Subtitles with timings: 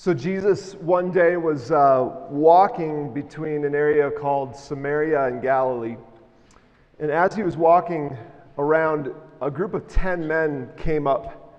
[0.00, 5.96] So, Jesus one day was uh, walking between an area called Samaria and Galilee.
[7.00, 8.16] And as he was walking
[8.58, 11.52] around, a group of 10 men came up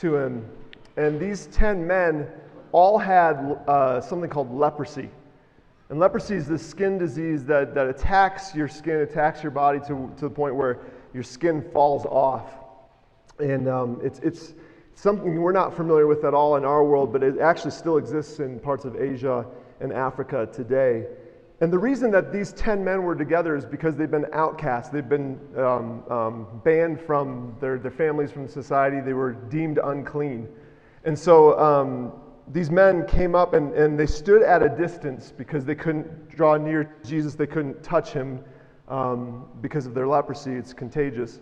[0.00, 0.50] to him.
[0.96, 2.26] And these 10 men
[2.72, 3.36] all had
[3.68, 5.08] uh, something called leprosy.
[5.88, 10.12] And leprosy is this skin disease that, that attacks your skin, attacks your body to,
[10.16, 10.80] to the point where
[11.14, 12.50] your skin falls off.
[13.38, 14.54] And um, it's, it's,
[14.96, 18.40] something we're not familiar with at all in our world, but it actually still exists
[18.40, 19.46] in parts of Asia
[19.80, 21.06] and Africa today.
[21.60, 24.90] And the reason that these 10 men were together is because they've been outcasts.
[24.90, 29.00] They've been um, um, banned from their, their families, from society.
[29.00, 30.48] They were deemed unclean.
[31.04, 32.12] And so um,
[32.52, 36.56] these men came up and, and they stood at a distance because they couldn't draw
[36.56, 37.34] near Jesus.
[37.34, 38.40] They couldn't touch him
[38.88, 40.52] um, because of their leprosy.
[40.52, 41.40] It's contagious.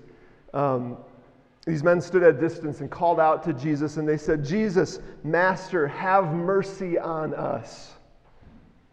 [1.67, 4.99] These men stood at a distance and called out to Jesus, and they said, Jesus,
[5.23, 7.93] Master, have mercy on us.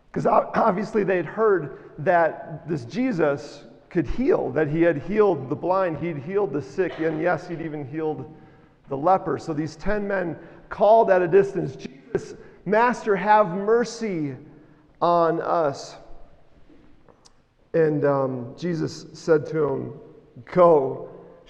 [0.10, 5.98] Because obviously they'd heard that this Jesus could heal, that he had healed the blind,
[5.98, 8.34] he'd healed the sick, and yes, he'd even healed
[8.88, 9.38] the leper.
[9.38, 10.38] So these 10 men
[10.70, 12.36] called at a distance, Jesus,
[12.66, 14.36] Master, have mercy
[15.02, 15.96] on us.
[17.74, 19.94] And um, Jesus said to him,
[20.54, 21.10] Go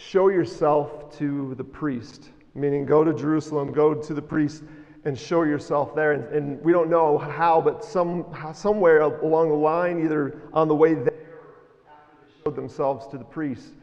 [0.10, 4.64] show yourself to the priest, meaning go to Jerusalem, go to the priest,
[5.06, 6.14] and show yourself there.
[6.14, 10.76] And, and we don't know how, but some, somewhere along the line, either on the
[10.76, 11.14] way there
[12.44, 13.74] showed themselves to the priest,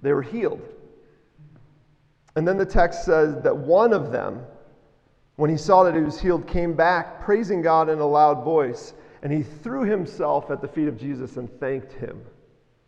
[0.00, 0.60] they were healed.
[2.36, 4.44] And then the text says that one of them,
[5.36, 8.92] when he saw that he was healed, came back praising God in a loud voice,
[9.22, 12.22] and he threw himself at the feet of Jesus and thanked him.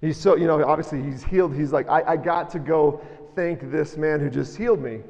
[0.01, 1.55] He's so, you know, obviously he's healed.
[1.55, 3.01] He's like, I, I got to go
[3.35, 5.01] thank this man who just healed me.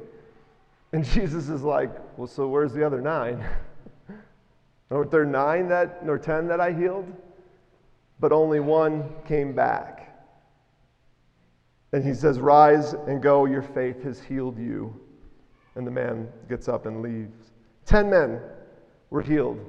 [0.93, 3.43] And Jesus is like, Well, so where's the other nine?
[4.91, 7.11] Aren't there nine that, or ten that I healed?
[8.19, 9.99] But only one came back.
[11.91, 14.93] And he says, Rise and go, your faith has healed you.
[15.75, 17.51] And the man gets up and leaves.
[17.85, 18.41] Ten men
[19.09, 19.59] were healed.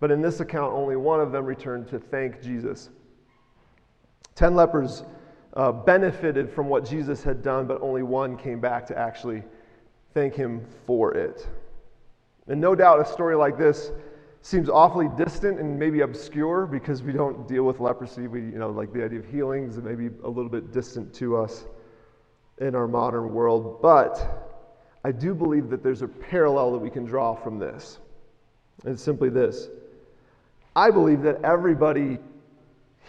[0.00, 2.90] But in this account, only one of them returned to thank Jesus.
[4.38, 5.02] Ten lepers
[5.54, 9.42] uh, benefited from what Jesus had done, but only one came back to actually
[10.14, 11.44] thank him for it.
[12.46, 13.90] And no doubt a story like this
[14.42, 18.28] seems awfully distant and maybe obscure because we don't deal with leprosy.
[18.28, 21.36] We, you know, like the idea of healings and maybe a little bit distant to
[21.36, 21.64] us
[22.58, 23.82] in our modern world.
[23.82, 24.20] But
[25.02, 27.98] I do believe that there's a parallel that we can draw from this.
[28.84, 29.68] It's simply this
[30.76, 32.18] I believe that everybody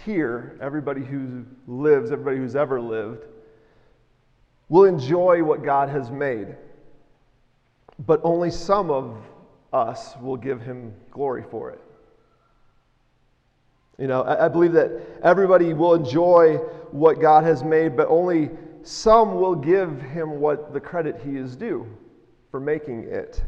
[0.05, 3.25] here, everybody who lives, everybody who's ever lived,
[4.69, 6.55] will enjoy what God has made.
[8.05, 9.17] But only some of
[9.73, 11.81] us will give him glory for it.
[13.97, 14.91] You know, I, I believe that
[15.23, 16.57] everybody will enjoy
[16.91, 18.49] what God has made, but only
[18.83, 21.85] some will give him what the credit he is due
[22.49, 23.43] for making it.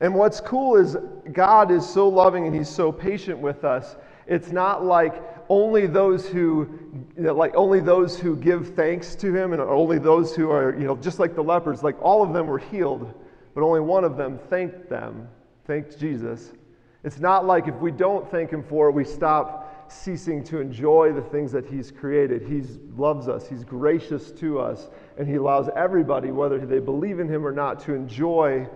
[0.00, 0.96] And what's cool is
[1.32, 3.96] God is so loving and he's so patient with us
[4.28, 6.68] it's not like only those who,
[7.16, 10.96] like only those who give thanks to him and only those who are, you know,
[10.96, 13.12] just like the lepers, like all of them were healed,
[13.54, 15.26] but only one of them thanked them,
[15.66, 16.52] thanked Jesus.
[17.04, 21.12] It's not like if we don't thank him for it, we stop ceasing to enjoy
[21.14, 22.42] the things that he's created.
[22.42, 22.62] He
[22.94, 27.46] loves us, he's gracious to us, and he allows everybody, whether they believe in him
[27.46, 28.68] or not, to enjoy.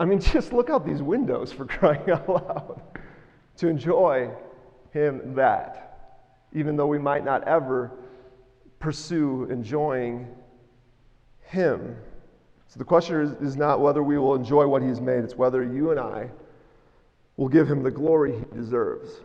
[0.00, 2.80] I mean, just look out these windows for crying out loud.
[3.58, 4.30] to enjoy
[4.96, 6.16] him that,
[6.52, 7.92] even though we might not ever
[8.78, 10.26] pursue enjoying
[11.42, 11.96] him.
[12.68, 15.62] So the question is, is not whether we will enjoy what he's made, it's whether
[15.62, 16.30] you and I
[17.36, 19.20] will give him the glory he deserves.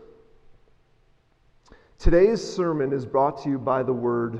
[1.97, 4.39] Today's sermon is brought to you by the word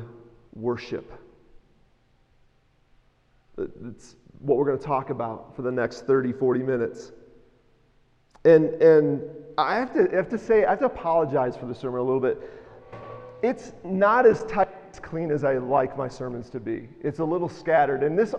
[0.54, 1.12] worship.
[3.58, 7.12] It's what we're going to talk about for the next 30, 40 minutes.
[8.44, 9.22] And, and
[9.58, 12.04] I have, to, I have to say, I have to apologize for the sermon a
[12.04, 12.42] little bit.
[13.44, 16.90] It's not as tight, as clean as I like my sermons to be.
[17.02, 18.04] It's a little scattered.
[18.04, 18.34] And this,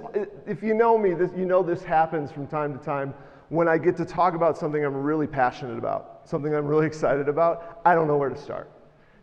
[0.46, 3.14] if you know me, this, you know this happens from time to time
[3.49, 7.28] when I get to talk about something I'm really passionate about, something I'm really excited
[7.28, 7.81] about.
[7.84, 8.70] I don't know where to start.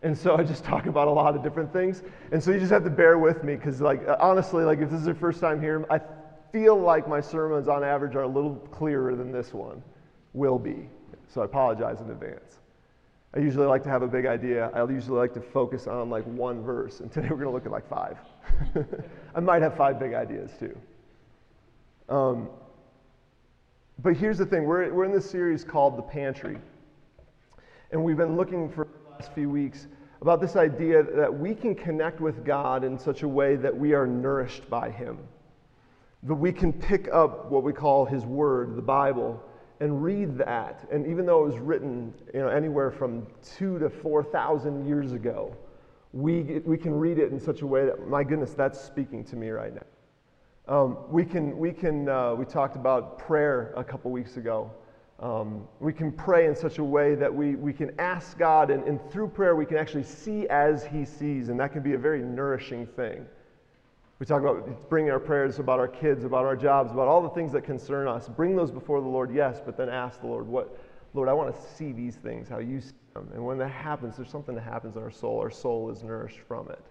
[0.01, 2.03] And so I just talk about a lot of different things.
[2.31, 5.01] And so you just have to bear with me because, like, honestly, like if this
[5.01, 5.99] is your first time here, I
[6.53, 9.83] feel like my sermons on average are a little clearer than this one
[10.33, 10.89] will be.
[11.27, 12.59] So I apologize in advance.
[13.35, 14.71] I usually like to have a big idea.
[14.73, 17.65] I usually like to focus on like one verse, and today we're going to look
[17.65, 18.17] at like five.
[19.35, 20.77] I might have five big ideas too.
[22.09, 22.49] Um,
[24.01, 26.57] But here's the thing we're, we're in this series called The Pantry.
[27.91, 29.87] And we've been looking for the last few weeks
[30.21, 33.93] about this idea that we can connect with God in such a way that we
[33.93, 35.17] are nourished by Him.
[36.23, 39.43] That we can pick up what we call His Word, the Bible,
[39.79, 40.87] and read that.
[40.91, 43.25] And even though it was written you know, anywhere from
[43.57, 45.55] two to 4,000 years ago,
[46.11, 49.35] we, we can read it in such a way that, my goodness, that's speaking to
[49.35, 49.83] me right now.
[50.67, 54.71] Um, we can, we can, uh, we talked about prayer a couple weeks ago.
[55.19, 58.83] Um, we can pray in such a way that we, we can ask God, and,
[58.85, 61.97] and through prayer, we can actually see as He sees, and that can be a
[61.97, 63.25] very nourishing thing.
[64.19, 67.30] We talk about bringing our prayers about our kids, about our jobs, about all the
[67.30, 68.27] things that concern us.
[68.27, 70.77] Bring those before the Lord, yes, but then ask the Lord, what,
[71.13, 73.30] Lord, I want to see these things, how you see them.
[73.33, 75.39] And when that happens, there's something that happens in our soul.
[75.39, 76.83] Our soul is nourished from it.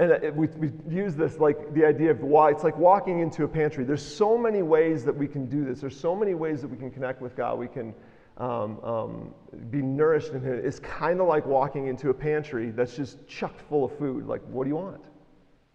[0.00, 3.48] And we, we use this like the idea of why it's like walking into a
[3.48, 3.84] pantry.
[3.84, 5.80] There's so many ways that we can do this.
[5.80, 7.58] There's so many ways that we can connect with God.
[7.58, 7.94] We can
[8.38, 9.34] um, um,
[9.70, 10.62] be nourished in Him.
[10.64, 14.26] It's kind of like walking into a pantry that's just chucked full of food.
[14.26, 15.02] Like, what do you want?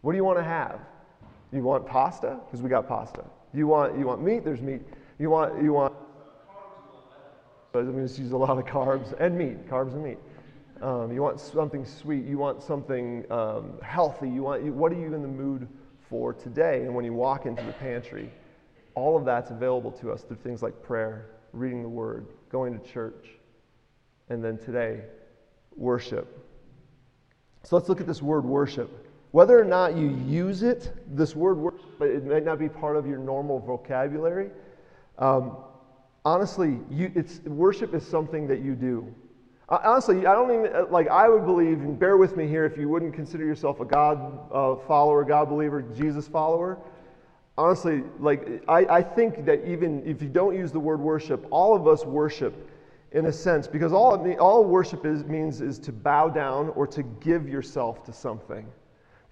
[0.03, 0.81] What do you want to have?
[1.53, 2.37] You want pasta?
[2.45, 3.23] Because we got pasta.
[3.53, 4.43] You want you want meat?
[4.43, 4.81] There's meat.
[5.17, 5.93] You want you want.
[7.73, 10.17] I'm going to use a lot of carbs and meat, carbs and meat.
[10.81, 12.25] Um, you want something sweet.
[12.25, 14.29] You want something um, healthy.
[14.29, 15.69] You want, you, what are you in the mood
[16.09, 16.81] for today?
[16.81, 18.29] And when you walk into the pantry,
[18.93, 22.85] all of that's available to us through things like prayer, reading the Word, going to
[22.91, 23.25] church,
[24.29, 25.05] and then today,
[25.77, 26.45] worship.
[27.63, 28.91] So let's look at this word worship.
[29.33, 32.95] Whether or not you use it, this word worship, but it might not be part
[32.95, 34.51] of your normal vocabulary.
[35.17, 35.57] Um,
[36.23, 39.11] honestly, you, it's, worship is something that you do.
[39.69, 42.77] Honestly, I don't even, uh, like, I would believe, and bear with me here if
[42.77, 44.19] you wouldn't consider yourself a God
[44.51, 46.77] uh, follower, God believer, Jesus follower.
[47.57, 51.75] Honestly, like, I, I think that even if you don't use the word worship, all
[51.75, 52.69] of us worship
[53.13, 57.01] in a sense, because all, all worship is, means is to bow down or to
[57.01, 58.67] give yourself to something.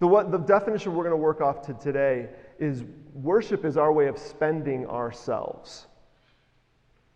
[0.01, 2.27] The, what, the definition we're going to work off to today
[2.57, 2.83] is
[3.13, 5.85] worship is our way of spending ourselves.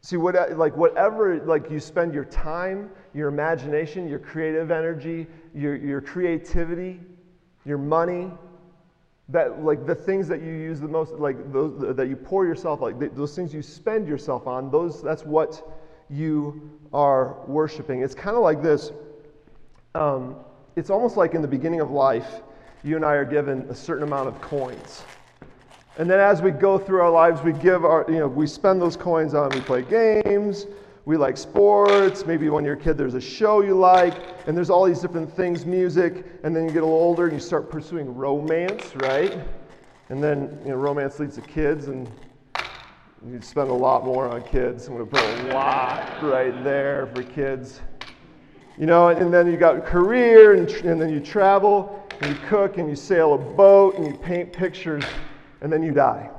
[0.01, 5.75] See, what, like whatever, like you spend your time, your imagination, your creative energy, your,
[5.75, 6.99] your creativity,
[7.65, 8.29] your money,
[9.29, 12.81] that like the things that you use the most, like those that you pour yourself,
[12.81, 15.75] like those things you spend yourself on, those that's what
[16.07, 18.03] you are worshiping.
[18.03, 18.91] It's kind of like this.
[19.95, 20.35] Um,
[20.75, 22.43] it's almost like in the beginning of life,
[22.85, 25.07] you and I are given a certain amount of coins.
[25.97, 28.79] And then as we go through our lives, we give our, you know, we spend
[28.79, 30.67] those coins on, we play games,
[31.05, 34.69] we like sports, maybe when you're a kid there's a show you like, and there's
[34.69, 37.71] all these different things, music, and then you get a little older and you start
[37.71, 39.33] pursuing romance, right?
[40.09, 42.07] And then, you know, romance leads to kids, and
[43.27, 44.87] you spend a lot more on kids.
[44.87, 47.81] I'm to put a lot right there for kids.
[48.77, 52.77] You know, and then you got career, and, and then you travel, and you cook,
[52.77, 55.03] and you sail a boat, and you paint pictures
[55.61, 56.29] and then you die.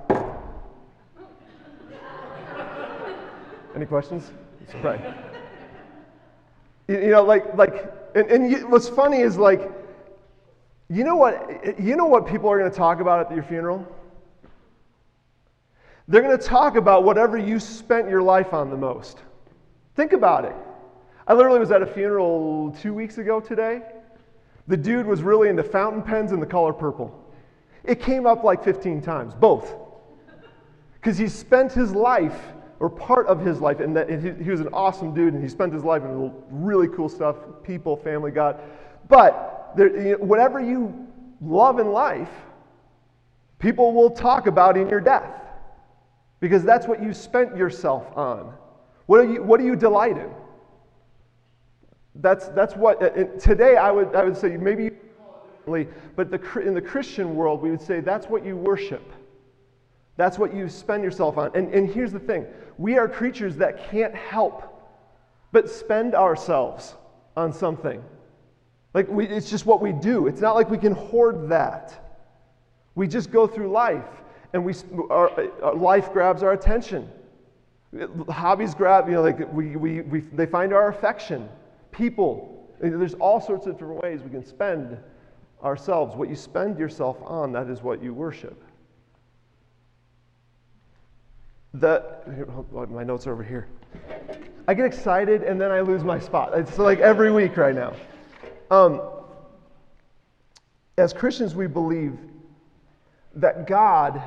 [3.74, 4.30] Any questions?
[6.86, 9.70] You, you know, like, like, and, and you, what's funny is like,
[10.88, 11.78] you know what?
[11.78, 13.84] You know what people are going to talk about at your funeral?
[16.06, 19.18] They're going to talk about whatever you spent your life on the most.
[19.96, 20.54] Think about it.
[21.26, 23.82] I literally was at a funeral two weeks ago today.
[24.68, 27.22] The dude was really into fountain pens and the color purple.
[27.84, 29.74] It came up like 15 times, both.
[30.94, 32.38] Because he spent his life,
[32.80, 35.72] or part of his life, and that he was an awesome dude, and he spent
[35.72, 38.60] his life in really cool stuff people, family, God.
[39.08, 41.06] But there, you know, whatever you
[41.40, 42.30] love in life,
[43.58, 45.42] people will talk about in your death.
[46.40, 48.52] Because that's what you spent yourself on.
[49.06, 50.30] What, are you, what do you delight in?
[52.20, 54.90] That's, that's what, uh, today I would, I would say maybe
[55.66, 59.12] but the, in the Christian world, we would say that's what you worship.
[60.16, 61.50] That's what you spend yourself on.
[61.54, 62.46] And, and here's the thing
[62.78, 64.62] we are creatures that can't help
[65.52, 66.94] but spend ourselves
[67.36, 68.02] on something.
[68.94, 70.26] Like, we, it's just what we do.
[70.26, 72.02] It's not like we can hoard that.
[72.94, 74.22] We just go through life,
[74.54, 74.74] and we,
[75.10, 75.30] our,
[75.62, 77.10] our life grabs our attention.
[78.28, 81.48] Hobbies grab, you know, like we, we, we, they find our affection.
[81.96, 84.98] People, there's all sorts of different ways we can spend
[85.64, 86.14] ourselves.
[86.14, 88.62] What you spend yourself on, that is what you worship.
[91.74, 92.26] That,
[92.90, 93.68] my notes are over here.
[94.68, 96.56] I get excited and then I lose my spot.
[96.58, 97.94] It's like every week right now.
[98.70, 99.00] Um,
[100.98, 102.18] as Christians, we believe
[103.36, 104.22] that God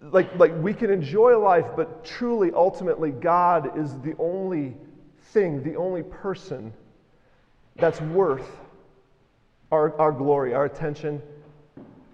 [0.00, 4.76] like, like we can enjoy life, but truly, ultimately, God is the only
[5.32, 6.72] thing, the only person
[7.76, 8.48] that's worth
[9.70, 11.20] our, our glory, our attention,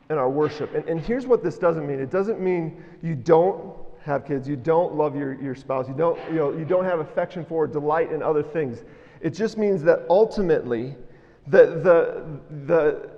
[0.09, 0.75] and our worship.
[0.75, 4.57] And, and here's what this doesn't mean it doesn't mean you don't have kids, you
[4.57, 7.67] don't love your, your spouse, you don't, you, know, you don't have affection for or
[7.67, 8.85] delight in other things.
[9.21, 10.95] It just means that ultimately,
[11.49, 12.25] the, the,
[12.67, 13.11] the,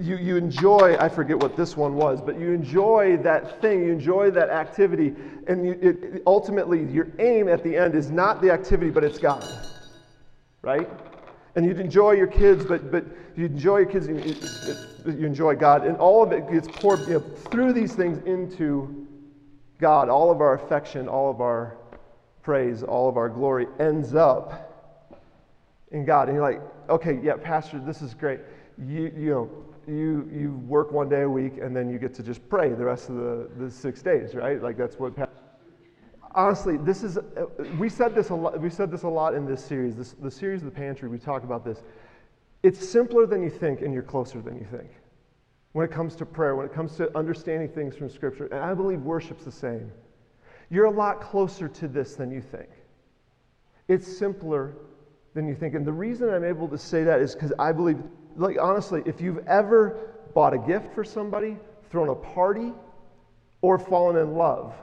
[0.00, 3.92] you, you enjoy, I forget what this one was, but you enjoy that thing, you
[3.92, 5.14] enjoy that activity,
[5.46, 9.18] and you, it, ultimately your aim at the end is not the activity, but it's
[9.18, 9.44] God.
[10.62, 10.88] Right?
[11.54, 13.04] And you enjoy your kids, but, but
[13.36, 14.34] you enjoy your kids, and you,
[15.04, 19.06] you enjoy God, and all of it gets poured you know, through these things into
[19.78, 20.08] God.
[20.08, 21.76] All of our affection, all of our
[22.42, 24.70] praise, all of our glory ends up
[25.90, 26.28] in God.
[26.28, 28.40] And you're like, okay, yeah, Pastor, this is great.
[28.78, 29.50] You, you know,
[29.86, 32.84] you, you work one day a week and then you get to just pray the
[32.84, 34.62] rest of the, the six days, right?
[34.62, 35.12] Like that's what.
[36.34, 37.22] Honestly, this is uh,
[37.78, 38.58] we said this a lot.
[38.60, 39.96] We said this a lot in this series.
[39.96, 41.08] This, the series of the pantry.
[41.08, 41.82] We talk about this.
[42.62, 44.90] It's simpler than you think, and you're closer than you think.
[45.72, 48.72] When it comes to prayer, when it comes to understanding things from Scripture, and I
[48.72, 49.90] believe worship's the same.
[50.70, 52.68] You're a lot closer to this than you think.
[53.88, 54.74] It's simpler
[55.34, 55.74] than you think.
[55.74, 57.98] And the reason I'm able to say that is because I believe
[58.36, 61.56] like honestly, if you've ever bought a gift for somebody,
[61.90, 62.72] thrown a party,
[63.60, 64.74] or fallen in love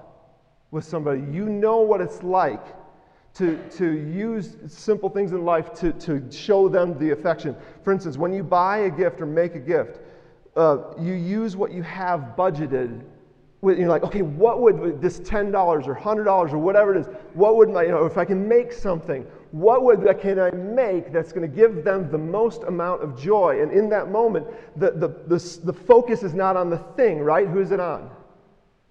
[0.71, 2.63] with somebody, you know what it's like
[3.35, 7.55] to, to use simple things in life to, to show them the affection.
[7.83, 9.99] For instance, when you buy a gift or make a gift,
[10.55, 13.03] uh, you use what you have budgeted.
[13.61, 17.57] With, you're like, okay, what would this $10 or $100 or whatever it is, what
[17.57, 21.31] would my, you know, if I can make something, what would, can I make that's
[21.31, 23.61] going to give them the most amount of joy?
[23.61, 27.47] And in that moment, the, the, the, the focus is not on the thing, right?
[27.47, 28.11] Who is it on?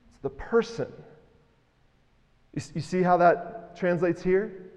[0.09, 0.93] It's the person.
[2.55, 4.73] You, you see how that translates here?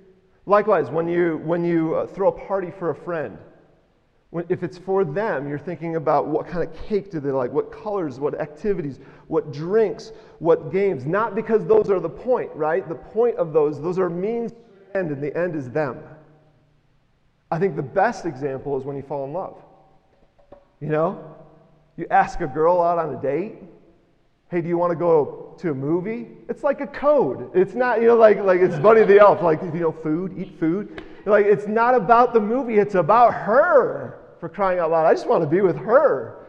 [0.45, 3.38] Likewise, when you, when you uh, throw a party for a friend,
[4.29, 7.51] when, if it's for them, you're thinking about what kind of cake do they like,
[7.51, 11.07] what colors, what activities, what drinks, what games.
[11.07, 12.88] Not because those are the point, right?
[12.88, 14.53] The point of those, those are means
[14.95, 16.00] end, and the end is them.
[17.50, 19.57] I think the best example is when you fall in love.
[20.79, 21.36] You know,
[21.98, 23.55] you ask a girl out on a date.
[24.50, 26.27] Hey, do you want to go to a movie?
[26.50, 27.51] It's like a code.
[27.53, 30.60] It's not, you know, like, like it's Buddy the Elf, like, you know, food, eat
[30.60, 31.03] food.
[31.25, 35.05] Like, it's not about the movie, it's about her, for crying out loud.
[35.05, 36.48] I just want to be with her.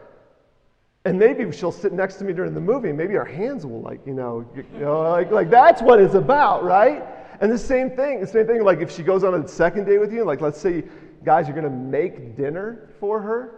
[1.05, 4.05] And maybe she'll sit next to me during the movie, maybe our hands will, like,
[4.05, 7.03] you know, you know like, like that's what it's about, right?
[7.41, 9.99] And the same thing, the same thing, like if she goes on a second date
[9.99, 10.83] with you, like let's say,
[11.23, 13.55] guys, you're going to make dinner for her,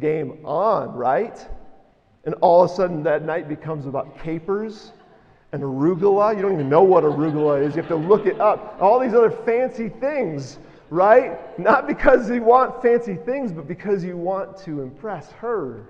[0.00, 1.46] game on, right?
[2.24, 4.92] And all of a sudden that night becomes about capers
[5.52, 6.34] and arugula.
[6.34, 7.74] You don't even know what arugula is.
[7.74, 8.78] You have to look it up.
[8.80, 10.58] All these other fancy things,
[10.90, 11.58] right?
[11.58, 15.86] Not because you want fancy things, but because you want to impress her.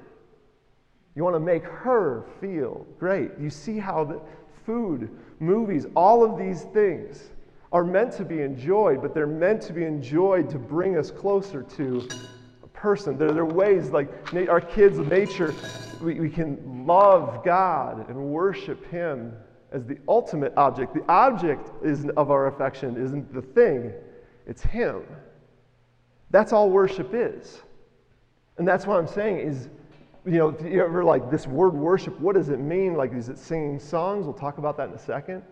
[1.14, 3.32] You want to make her feel great.
[3.38, 4.20] You see how the
[4.64, 7.30] food, movies, all of these things
[7.72, 11.62] are meant to be enjoyed, but they're meant to be enjoyed to bring us closer
[11.62, 12.06] to
[12.62, 13.16] a person.
[13.16, 14.10] There, are ways, like
[14.48, 15.54] our kids' nature,
[16.02, 19.32] we, we can love God and worship Him
[19.72, 20.92] as the ultimate object.
[20.92, 23.92] The object is, of our affection isn't the thing,
[24.46, 25.02] it's Him.
[26.30, 27.62] That's all worship is.
[28.58, 29.68] And that's what I'm saying is,
[30.24, 32.94] you know, you ever like this word worship, what does it mean?
[32.94, 34.24] Like, is it singing songs?
[34.24, 35.42] We'll talk about that in a second.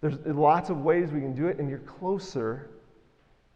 [0.00, 2.70] There's lots of ways we can do it, and you're closer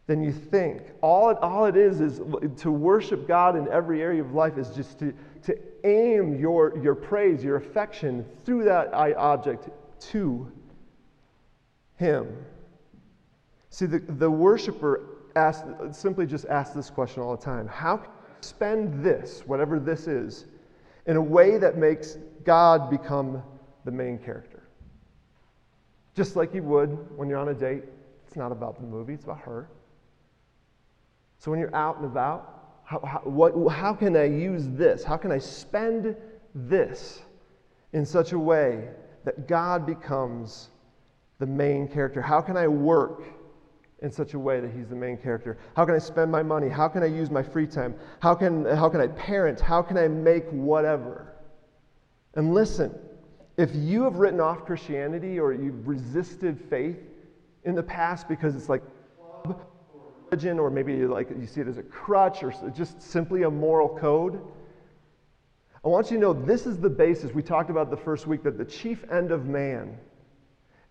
[0.07, 0.83] than you think.
[1.01, 2.21] All it, all it is is
[2.57, 5.13] to worship God in every area of life is just to,
[5.43, 9.69] to aim your, your praise, your affection through that object
[10.11, 10.51] to
[11.95, 12.27] Him.
[13.69, 15.01] See, the, the worshiper
[15.35, 18.11] asked, simply just asks this question all the time How can
[18.45, 20.45] spend this, whatever this is,
[21.05, 23.43] in a way that makes God become
[23.83, 24.63] the main character?
[26.15, 27.83] Just like you would when you're on a date.
[28.25, 29.69] It's not about the movie, it's about her.
[31.39, 35.03] So when you're out and about, how, how, what, how can I use this?
[35.03, 36.15] How can I spend
[36.53, 37.21] this
[37.93, 38.89] in such a way
[39.25, 40.69] that God becomes
[41.39, 42.21] the main character?
[42.21, 43.23] How can I work
[44.05, 45.57] in such a way that He's the main character?
[45.75, 46.69] How can I spend my money?
[46.69, 47.95] How can I use my free time?
[48.19, 49.59] How can, how can I parent?
[49.59, 51.33] How can I make whatever?
[52.35, 52.93] And listen,
[53.57, 56.99] if you have written off Christianity or you've resisted faith
[57.63, 58.83] in the past because it's like
[60.31, 63.89] religion or maybe like you see it as a crutch or just simply a moral
[63.89, 64.39] code,
[65.83, 67.33] I want you to know this is the basis.
[67.33, 69.97] We talked about the first week that the chief end of man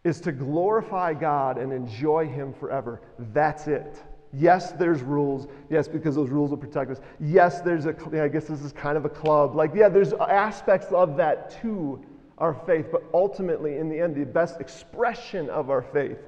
[0.05, 3.01] is to glorify God and enjoy Him forever.
[3.33, 4.03] That's it.
[4.33, 5.47] Yes, there's rules.
[5.71, 7.01] Yes, because those rules will protect us.
[7.21, 9.55] Yes, there's a, I guess this is kind of a club.
[9.55, 12.05] Like, yeah, there's aspects of that to
[12.39, 16.19] our faith, but ultimately, in the end, the best expression of our faith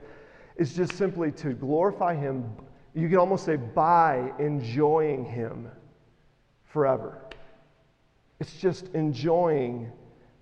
[0.56, 2.50] is just simply to glorify Him.
[2.94, 5.68] You can almost say by enjoying Him
[6.64, 7.20] forever.
[8.38, 9.90] It's just enjoying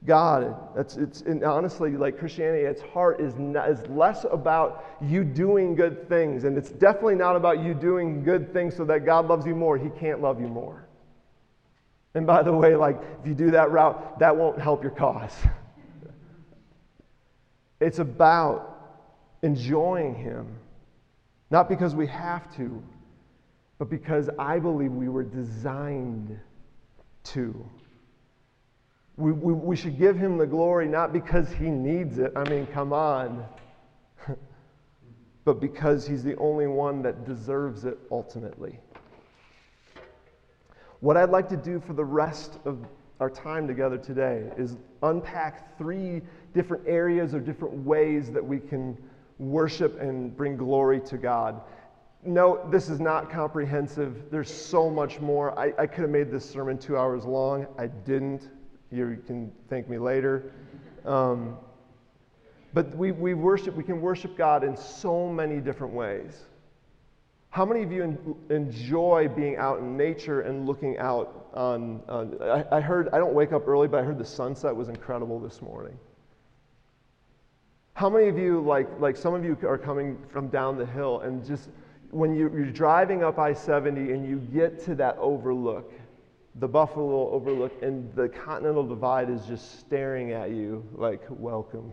[0.06, 0.54] God.
[0.76, 5.74] That's, it's, and honestly, like Christianity, its heart is, not, is less about you doing
[5.74, 6.44] good things.
[6.44, 9.78] And it's definitely not about you doing good things so that God loves you more.
[9.78, 10.86] He can't love you more.
[12.14, 15.34] And by the way, like, if you do that route, that won't help your cause.
[17.80, 18.98] it's about
[19.42, 20.46] enjoying Him,
[21.50, 22.82] not because we have to,
[23.78, 26.38] but because I believe we were designed
[27.24, 27.68] to.
[29.16, 32.32] We, we, we should give him the glory not because he needs it.
[32.34, 33.46] I mean, come on.
[35.44, 38.78] but because he's the only one that deserves it ultimately.
[41.00, 42.78] What I'd like to do for the rest of
[43.20, 48.96] our time together today is unpack three different areas or different ways that we can
[49.38, 51.60] worship and bring glory to God.
[52.24, 54.30] No, this is not comprehensive.
[54.30, 55.56] There's so much more.
[55.58, 57.66] I, I could have made this sermon two hours long.
[57.78, 58.48] I didn't.
[58.94, 60.52] You can thank me later.
[61.04, 61.56] Um,
[62.72, 66.44] but we, we worship, we can worship God in so many different ways.
[67.50, 72.02] How many of you en- enjoy being out in nature and looking out on?
[72.08, 74.88] on I, I heard, I don't wake up early, but I heard the sunset was
[74.88, 75.96] incredible this morning.
[77.94, 81.20] How many of you, like, like some of you are coming from down the hill
[81.20, 81.68] and just
[82.10, 85.92] when you, you're driving up I 70 and you get to that overlook,
[86.56, 91.92] the Buffalo Overlook, and the Continental Divide is just staring at you like, welcome.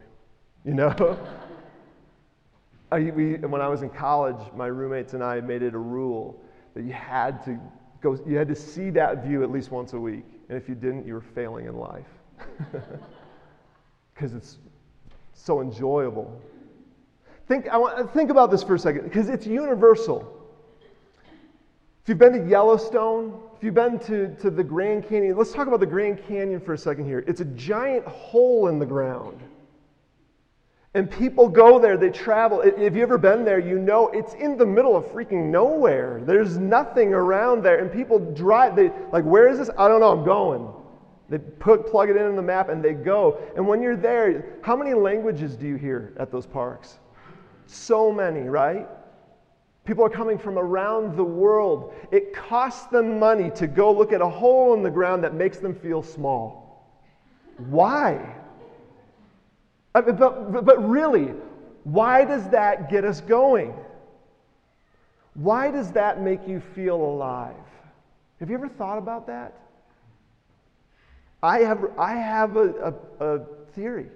[0.66, 1.20] You know?
[2.92, 6.44] I, we, when I was in college, my roommates and I made it a rule
[6.76, 7.60] that you had to
[8.02, 10.26] go, you had to see that view at least once a week.
[10.50, 12.08] And if you didn't, you were failing in life.
[14.14, 14.58] Because it's
[15.34, 16.40] so enjoyable.
[17.48, 20.41] Think, I want, think about this for a second, because it's universal.
[22.04, 25.68] If you've been to Yellowstone, if you've been to, to the Grand Canyon, let's talk
[25.68, 27.24] about the Grand Canyon for a second here.
[27.28, 29.40] It's a giant hole in the ground.
[30.96, 32.62] And people go there, they travel.
[32.62, 36.22] If you've ever been there, you know it's in the middle of freaking nowhere.
[36.26, 37.78] There's nothing around there.
[37.80, 39.70] And people drive, they like, where is this?
[39.78, 40.68] I don't know, I'm going.
[41.30, 43.40] They put, plug it in on the map and they go.
[43.56, 46.98] And when you're there, how many languages do you hear at those parks?
[47.68, 48.90] So many, right?
[49.86, 51.94] People are coming from around the world.
[52.12, 55.58] It costs them money to go look at a hole in the ground that makes
[55.58, 56.86] them feel small.
[57.58, 58.36] Why?
[59.94, 61.34] Uh, I mean, but, but really,
[61.84, 63.74] why does that get us going?
[65.34, 67.56] Why does that make you feel alive?
[68.40, 69.54] Have you ever thought about that?
[71.44, 73.40] I have, I have a, a, a
[73.74, 74.08] theory.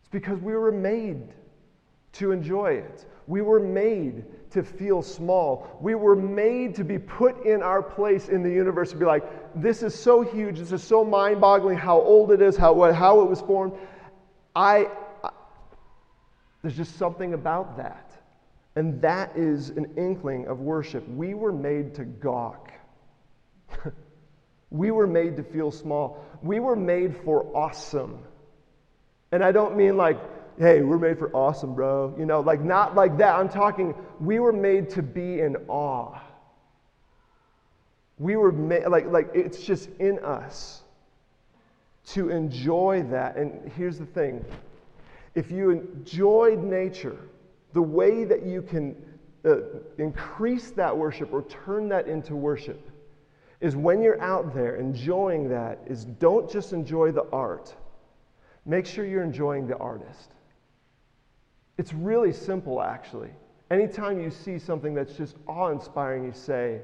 [0.00, 1.28] It's because we were made
[2.12, 3.04] to enjoy it.
[3.26, 5.78] We were made to feel small.
[5.80, 9.24] We were made to be put in our place in the universe to be like,
[9.54, 13.20] this is so huge, this is so mind boggling how old it is, how, how
[13.20, 13.74] it was formed.
[14.54, 14.88] I,
[15.22, 15.30] I,
[16.62, 18.10] there's just something about that.
[18.76, 21.08] And that is an inkling of worship.
[21.08, 22.70] We were made to gawk.
[24.70, 26.24] we were made to feel small.
[26.42, 28.20] We were made for awesome.
[29.32, 30.18] And I don't mean like,
[30.60, 32.14] hey, we're made for awesome, bro.
[32.18, 33.34] You know, like not like that.
[33.34, 36.18] I'm talking, we were made to be in awe.
[38.18, 40.82] We were made, like, like it's just in us
[42.08, 43.36] to enjoy that.
[43.36, 44.44] And here's the thing
[45.34, 47.16] if you enjoyed nature,
[47.72, 48.94] the way that you can
[49.46, 49.60] uh,
[49.96, 52.90] increase that worship or turn that into worship
[53.62, 57.74] is when you're out there enjoying that is don't just enjoy the art
[58.66, 60.32] make sure you're enjoying the artist
[61.80, 63.30] it's really simple, actually.
[63.70, 66.82] Anytime you see something that's just awe inspiring, you say,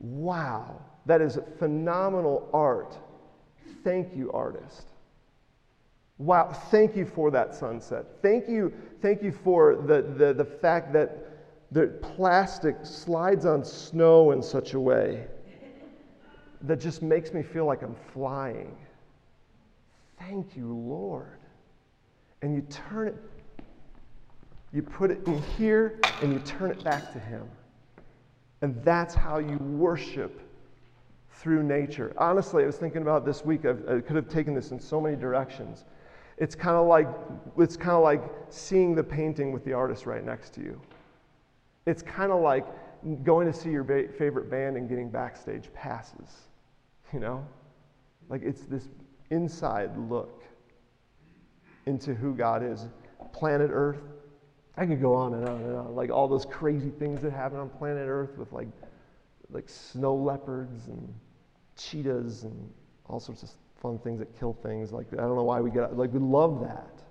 [0.00, 2.98] Wow, that is phenomenal art.
[3.84, 4.88] Thank you, artist.
[6.18, 8.04] Wow, thank you for that sunset.
[8.20, 11.30] Thank you, thank you for the, the, the fact that
[11.70, 15.28] the plastic slides on snow in such a way
[16.62, 18.76] that just makes me feel like I'm flying.
[20.18, 21.38] Thank you, Lord.
[22.42, 23.16] And you turn it
[24.74, 27.48] you put it in here and you turn it back to Him.
[28.60, 30.40] And that's how you worship
[31.30, 32.12] through nature.
[32.18, 33.64] Honestly, I was thinking about this week.
[33.64, 35.84] I've, i could have taken this in so many directions.
[36.38, 37.06] It's kind of like
[37.56, 40.80] it's kind of like seeing the painting with the artist right next to you.
[41.86, 42.66] It's kind of like
[43.22, 46.48] going to see your ba- favorite band and getting backstage passes.
[47.12, 47.46] You know,
[48.28, 48.88] like it's this
[49.30, 50.42] inside look
[51.86, 52.88] into who God is.
[53.32, 54.00] Planet Earth.
[54.76, 55.94] I could go on and on and on.
[55.94, 58.68] Like all those crazy things that happen on planet Earth with like
[59.50, 61.14] like snow leopards and
[61.76, 62.70] cheetahs and
[63.06, 63.50] all sorts of
[63.84, 64.92] fun things that kill things.
[64.92, 67.02] Like, I don't know why we get, like, we love that.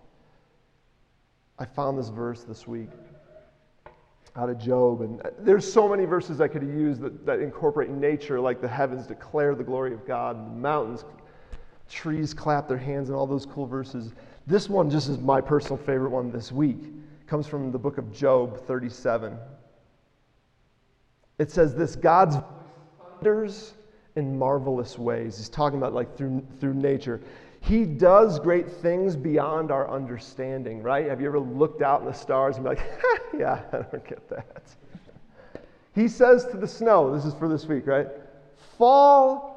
[1.60, 2.90] I found this verse this week
[4.36, 7.92] out of Job, and uh, there's so many verses I could use that, that incorporate
[7.92, 11.06] nature, like the heavens declare the glory of God, and the mountains,
[11.88, 14.14] trees clap their hands, and all those cool verses.
[14.48, 16.80] This one just is my personal favorite one this week.
[17.34, 19.36] Comes from the book of Job 37.
[21.40, 22.36] It says this God's
[23.00, 23.74] thunders
[24.16, 25.38] in marvelous ways.
[25.38, 27.20] He's talking about like through, through nature.
[27.60, 31.08] He does great things beyond our understanding, right?
[31.10, 32.88] Have you ever looked out in the stars and be like,
[33.36, 34.62] yeah, I don't get that.
[35.96, 38.10] He says to the snow, this is for this week, right?
[38.78, 39.53] Fall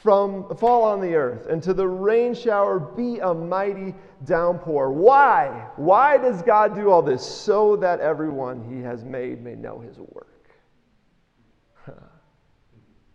[0.00, 4.90] from fall on the earth and to the rain shower be a mighty downpour.
[4.90, 5.68] Why?
[5.76, 7.24] Why does God do all this?
[7.24, 10.32] So that everyone he has made may know his work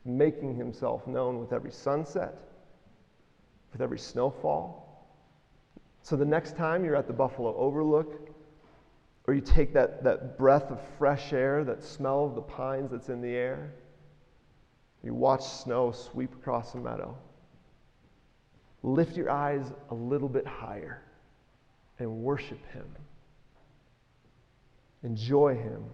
[0.07, 2.35] making himself known with every sunset,
[3.73, 4.85] with every snowfall.
[6.01, 8.29] So the next time you're at the Buffalo Overlook,
[9.27, 13.09] or you take that, that breath of fresh air, that smell of the pines that's
[13.09, 13.73] in the air,
[15.07, 17.17] you watch snow sweep across a meadow.
[18.83, 21.01] Lift your eyes a little bit higher
[21.97, 22.85] and worship Him.
[25.03, 25.85] Enjoy Him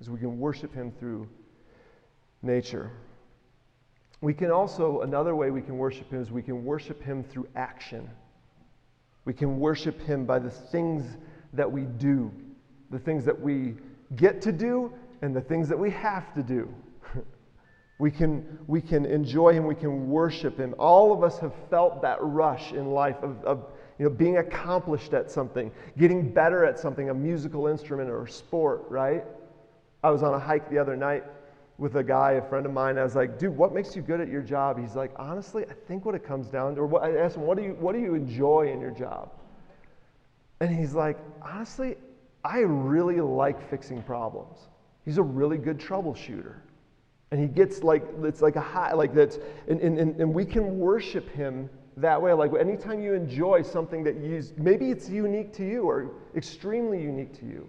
[0.00, 1.28] as we can worship Him through
[2.40, 2.90] nature.
[4.22, 7.46] We can also, another way we can worship Him is we can worship Him through
[7.56, 8.08] action.
[9.26, 11.04] We can worship Him by the things
[11.52, 12.32] that we do,
[12.90, 13.74] the things that we
[14.16, 16.74] get to do, and the things that we have to do.
[18.00, 20.74] We, can, we can enjoy Him, we can worship Him.
[20.78, 23.66] All of us have felt that rush in life of, of
[23.98, 28.30] you know, being accomplished at something, getting better at something, a musical instrument or a
[28.30, 29.24] sport, right?
[30.02, 31.24] I was on a hike the other night
[31.76, 32.96] with a guy, a friend of mine.
[32.96, 34.80] I was like, dude, what makes you good at your job?
[34.80, 37.42] He's like, honestly, I think what it comes down to, or what, I asked him,
[37.42, 39.30] what do, you, what do you enjoy in your job?
[40.60, 41.96] And he's like, honestly,
[42.44, 44.56] I really like fixing problems.
[45.04, 46.56] He's a really good troubleshooter.
[47.30, 49.38] And he gets like, it's like a high, like that's,
[49.68, 52.32] and, and, and we can worship him that way.
[52.32, 57.38] Like anytime you enjoy something that you, maybe it's unique to you or extremely unique
[57.40, 57.68] to you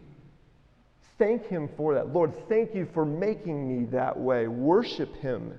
[1.21, 2.11] Thank Him for that.
[2.11, 4.47] Lord, thank you for making me that way.
[4.47, 5.53] Worship Him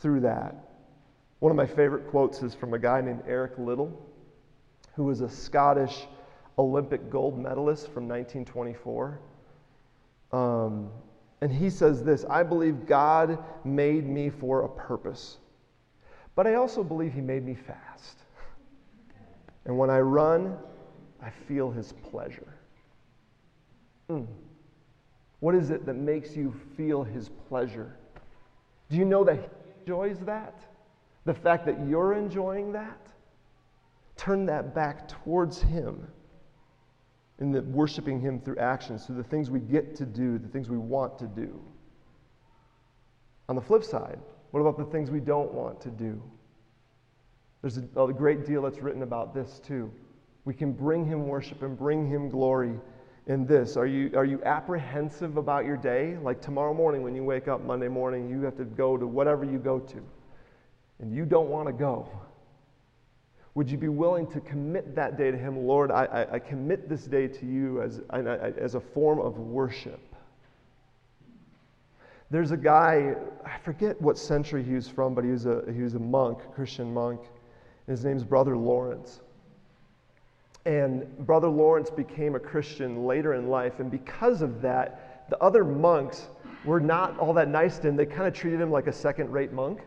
[0.00, 0.56] through that.
[1.38, 3.96] One of my favorite quotes is from a guy named Eric Liddell,
[4.96, 5.96] who was a Scottish
[6.58, 9.20] Olympic gold medalist from 1924.
[10.32, 10.90] Um,
[11.44, 15.36] and he says this I believe God made me for a purpose,
[16.34, 18.20] but I also believe He made me fast.
[19.66, 20.56] And when I run,
[21.22, 22.54] I feel His pleasure.
[24.08, 24.26] Mm.
[25.40, 27.94] What is it that makes you feel his pleasure?
[28.88, 29.42] Do you know that he
[29.80, 30.64] enjoys that?
[31.26, 33.12] The fact that you're enjoying that?
[34.16, 36.06] Turn that back towards him
[37.44, 40.70] in the worshiping him through actions, through the things we get to do, the things
[40.70, 41.60] we want to do.
[43.50, 44.18] On the flip side,
[44.50, 46.22] what about the things we don't want to do?
[47.60, 49.92] There's a, a great deal that's written about this too.
[50.46, 52.78] We can bring him worship and bring him glory
[53.26, 53.76] in this?
[53.76, 56.16] Are you, are you apprehensive about your day?
[56.22, 59.44] Like tomorrow morning when you wake up, Monday morning, you have to go to whatever
[59.44, 60.02] you go to,
[60.98, 62.08] and you don't want to go.
[63.54, 65.66] Would you be willing to commit that day to Him?
[65.66, 69.38] Lord, I, I, I commit this day to you as, I, as a form of
[69.38, 70.00] worship.
[72.30, 73.14] There's a guy,
[73.44, 76.40] I forget what century he was from, but he was a, he was a monk,
[76.52, 77.20] Christian monk.
[77.86, 79.20] His name's Brother Lawrence.
[80.66, 83.80] And Brother Lawrence became a Christian later in life.
[83.80, 86.28] And because of that, the other monks
[86.64, 87.96] were not all that nice to him.
[87.96, 89.80] They kind of treated him like a second rate monk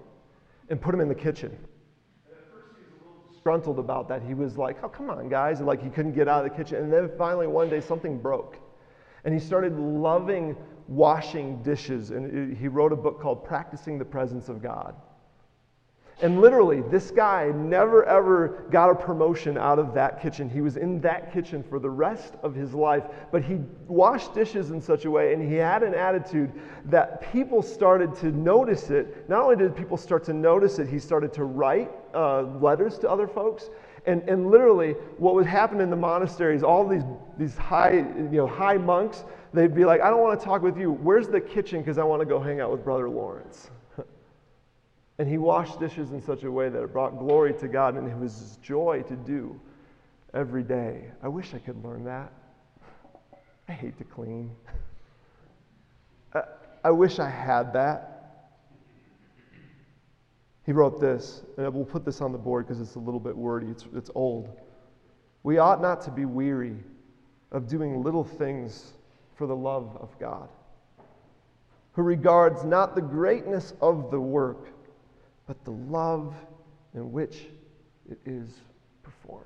[0.70, 1.50] and put him in the kitchen.
[1.50, 4.22] And at first he was a little disgruntled about that.
[4.22, 5.60] He was like, oh, come on, guys.
[5.60, 6.84] And like he couldn't get out of the kitchen.
[6.84, 8.58] And then finally one day something broke.
[9.24, 10.56] And he started loving
[10.90, 12.12] washing dishes.
[12.12, 14.96] And he wrote a book called Practicing the Presence of God.
[16.20, 20.50] And literally, this guy never ever got a promotion out of that kitchen.
[20.50, 23.04] He was in that kitchen for the rest of his life.
[23.32, 26.52] But he washed dishes in such a way and he had an attitude
[26.86, 29.30] that people started to notice it.
[29.30, 33.10] Not only did people start to notice it, he started to write uh, letters to
[33.10, 33.70] other folks.
[34.08, 37.04] And, and literally, what would happen in the monasteries, all these,
[37.38, 40.78] these high, you know, high monks, they'd be like, I don't want to talk with
[40.78, 40.94] you.
[40.94, 41.82] Where's the kitchen?
[41.82, 43.70] Because I want to go hang out with Brother Lawrence.
[45.20, 48.08] And he washed dishes in such a way that it brought glory to God, and
[48.08, 49.60] it was his joy to do
[50.34, 51.06] every day.
[51.24, 52.32] I wish I could learn that.
[53.68, 54.52] I hate to clean.
[56.34, 56.44] I,
[56.84, 58.14] I wish I had that.
[60.66, 63.36] He wrote this, and we'll put this on the board because it's a little bit
[63.36, 64.50] wordy, it's, it's old.
[65.44, 66.76] We ought not to be weary
[67.52, 68.94] of doing little things
[69.36, 70.50] for the love of God,
[71.94, 74.68] who regards not the greatness of the work
[75.48, 76.36] but the love
[76.94, 77.46] in which
[78.10, 78.50] it is
[79.02, 79.46] performed.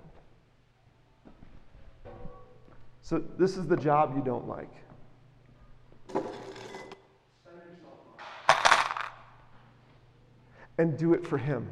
[3.03, 4.69] So, this is the job you don't like.
[10.77, 11.67] And do it for Him.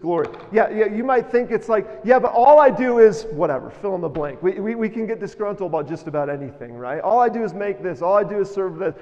[0.00, 0.26] Glory.
[0.50, 3.94] Yeah, yeah, you might think it's like, yeah, but all I do is whatever, fill
[3.94, 4.42] in the blank.
[4.42, 7.00] We, we, we can get disgruntled about just about anything, right?
[7.00, 8.96] All I do is make this, all I do is serve this.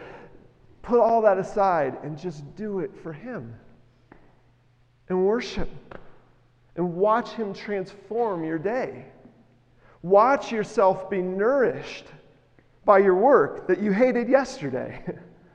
[0.82, 3.54] Put all that aside and just do it for Him.
[5.08, 5.68] And worship.
[6.76, 9.06] And watch Him transform your day.
[10.02, 12.06] Watch yourself be nourished
[12.84, 15.04] by your work that you hated yesterday.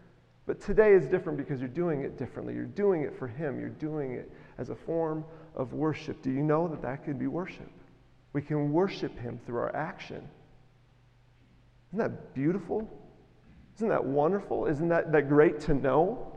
[0.45, 2.53] but today is different because you're doing it differently.
[2.53, 6.21] You're doing it for Him, you're doing it as a form of worship.
[6.21, 7.69] Do you know that that could be worship?
[8.33, 10.27] We can worship Him through our action.
[11.89, 12.87] Isn't that beautiful?
[13.75, 14.67] Isn't that wonderful?
[14.67, 16.31] Isn't that, that great to know?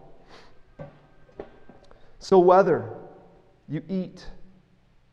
[2.19, 2.97] So whether
[3.69, 4.27] you eat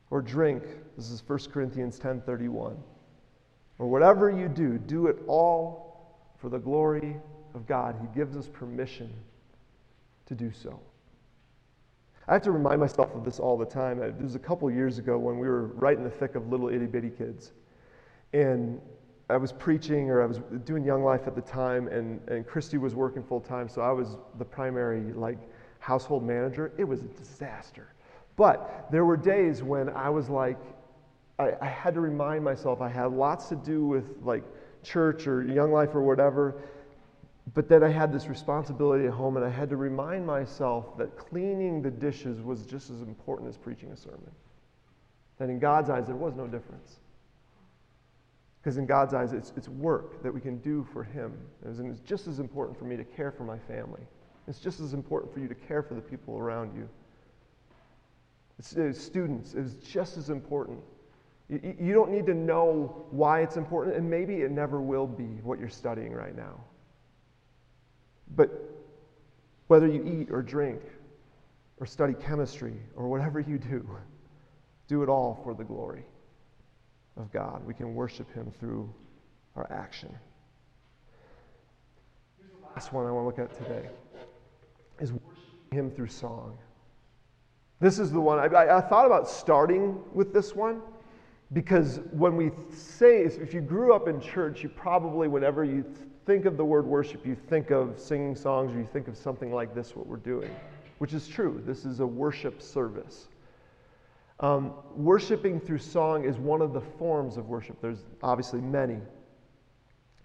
[0.09, 0.63] or drink,
[0.97, 2.77] this is 1 Corinthians 10:31,
[3.77, 7.17] or whatever you do, do it all for the glory
[7.53, 7.95] of God.
[8.01, 9.13] He gives us permission
[10.25, 10.79] to do so.
[12.27, 14.01] I have to remind myself of this all the time.
[14.01, 16.69] It was a couple years ago when we were right in the thick of little
[16.69, 17.51] itty bitty kids.
[18.33, 18.81] And
[19.29, 22.77] I was preaching or I was doing Young Life at the time, and, and Christy
[22.77, 25.39] was working full time, so I was the primary like
[25.79, 26.71] household manager.
[26.77, 27.87] It was a disaster.
[28.35, 30.57] But there were days when I was like,
[31.39, 34.43] I, I had to remind myself I had lots to do with like
[34.83, 36.55] church or Young Life or whatever,
[37.53, 41.17] but then I had this responsibility at home, and I had to remind myself that
[41.17, 44.31] cleaning the dishes was just as important as preaching a sermon.
[45.37, 46.97] That in God's eyes, there was no difference.
[48.65, 51.37] Because in God's eyes, it's, it's work that we can do for Him.
[51.63, 54.01] And it's just as important for me to care for my family.
[54.47, 56.89] It's just as important for you to care for the people around you.
[58.57, 60.79] It's, it's students, it's just as important.
[61.47, 65.41] You, you don't need to know why it's important, and maybe it never will be
[65.43, 66.59] what you're studying right now.
[68.35, 68.49] But
[69.67, 70.81] whether you eat or drink
[71.79, 73.87] or study chemistry or whatever you do,
[74.87, 76.03] do it all for the glory
[77.17, 77.65] of God.
[77.65, 78.93] We can worship Him through
[79.55, 80.13] our action.
[82.39, 83.89] the last one I want to look at today
[84.99, 86.57] is worshiping Him through song.
[87.79, 90.81] This is the one I, I, I thought about starting with this one
[91.53, 95.85] because when we say, if you grew up in church, you probably, whenever you
[96.25, 99.53] think of the word worship, you think of singing songs or you think of something
[99.53, 100.53] like this, what we're doing,
[100.97, 101.61] which is true.
[101.65, 103.27] This is a worship service.
[104.39, 107.79] Um, worshiping through song is one of the forms of worship.
[107.81, 108.97] There's obviously many.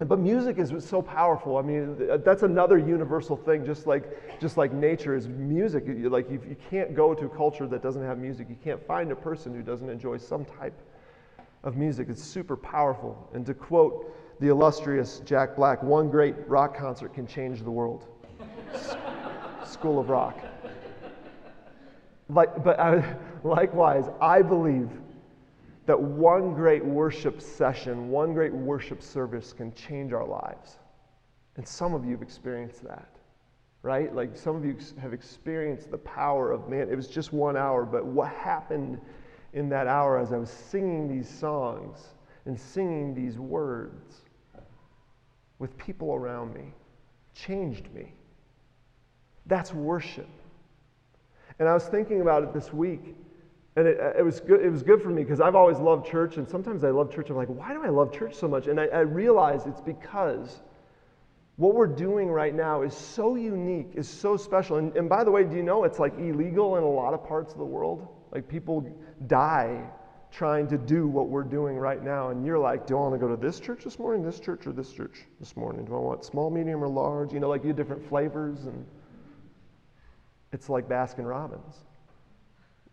[0.00, 1.58] But music is so powerful.
[1.58, 5.84] I mean, that's another universal thing, just like, just like nature is music.
[5.86, 8.48] Like, you, you can't go to a culture that doesn't have music.
[8.48, 10.80] You can't find a person who doesn't enjoy some type
[11.64, 12.08] of music.
[12.08, 13.28] It's super powerful.
[13.34, 18.06] And to quote the illustrious Jack Black, one great rock concert can change the world.
[19.66, 20.49] School of Rock.
[22.30, 24.90] Like, but I, likewise, I believe
[25.86, 30.78] that one great worship session, one great worship service can change our lives.
[31.56, 33.16] And some of you have experienced that,
[33.82, 34.14] right?
[34.14, 37.84] Like some of you have experienced the power of, man, it was just one hour,
[37.84, 39.00] but what happened
[39.52, 41.98] in that hour as I was singing these songs
[42.46, 44.22] and singing these words
[45.58, 46.72] with people around me
[47.34, 48.12] changed me.
[49.46, 50.28] That's worship.
[51.60, 53.14] And I was thinking about it this week,
[53.76, 56.38] and it, it, was, good, it was good for me because I've always loved church,
[56.38, 57.30] and sometimes I love church.
[57.30, 58.66] I'm like, why do I love church so much?
[58.66, 60.60] And I, I realized it's because
[61.60, 64.78] What we're doing right now is so unique, is so special.
[64.78, 67.22] And, and by the way, do you know it's like illegal in a lot of
[67.22, 68.08] parts of the world?
[68.32, 68.90] Like people
[69.26, 69.84] die
[70.32, 72.30] trying to do what we're doing right now.
[72.30, 74.66] And you're like, do I want to go to this church this morning, this church,
[74.66, 75.84] or this church this morning?
[75.84, 77.34] Do I want small, medium, or large?
[77.34, 78.64] You know, like you have different flavors.
[78.64, 78.86] And
[80.52, 81.76] it's like Baskin Robbins.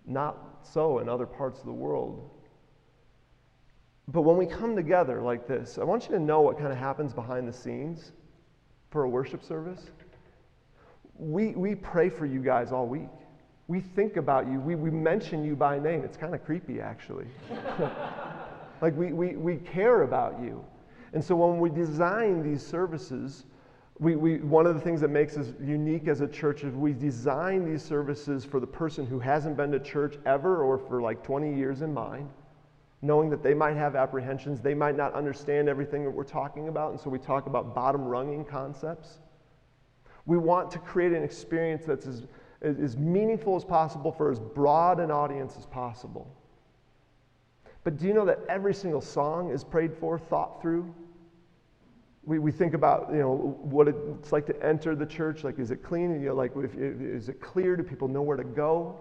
[0.05, 2.29] Not so in other parts of the world.
[4.09, 6.77] But when we come together like this, I want you to know what kind of
[6.77, 8.13] happens behind the scenes
[8.89, 9.91] for a worship service.
[11.17, 13.09] We, we pray for you guys all week.
[13.67, 14.61] We think about you.
[14.61, 16.03] We, we mention you by name.
[16.05, 17.25] It's kind of creepy, actually.
[18.81, 20.63] like, we, we, we care about you.
[21.11, 23.43] And so when we design these services,
[23.99, 26.93] we, we, one of the things that makes us unique as a church is we
[26.93, 31.23] design these services for the person who hasn't been to church ever or for like
[31.23, 32.29] 20 years in mind,
[33.01, 36.91] knowing that they might have apprehensions, they might not understand everything that we're talking about,
[36.91, 39.17] and so we talk about bottom runging concepts.
[40.27, 42.27] We want to create an experience that's as,
[42.61, 46.31] as meaningful as possible for as broad an audience as possible.
[47.83, 50.93] But do you know that every single song is prayed for, thought through,
[52.27, 55.71] we, we think about you know what it's like to enter the church like is
[55.71, 56.21] it clean?
[56.21, 57.77] You know, like if, is it clear?
[57.77, 58.99] Do people know where to go?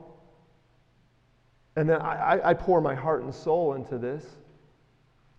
[1.74, 4.24] And then I, I pour my heart and soul into this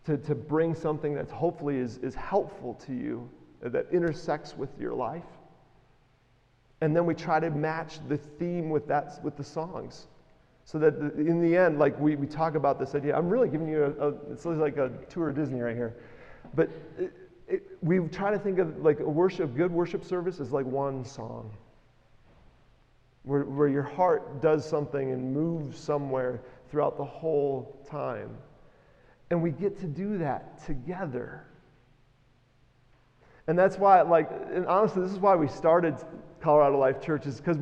[0.06, 3.28] to, to bring something that hopefully is, is helpful to you
[3.62, 5.23] that intersects with your life.
[6.82, 10.08] And then we try to match the theme with that with the songs.
[10.65, 13.17] So that in the end like we, we talk about this idea.
[13.17, 15.95] I'm really giving you a, a it's like a tour of disney right here.
[16.54, 16.69] But
[17.00, 17.13] it,
[17.48, 21.06] it, we try to think of like a worship, good worship service is like one
[21.06, 21.52] song.
[23.24, 28.30] Where, where your heart does something and moves somewhere throughout the whole time.
[29.30, 31.46] And we get to do that together.
[33.48, 35.96] And that's why, like, and honestly, this is why we started
[36.40, 37.58] Colorado Life Church, is because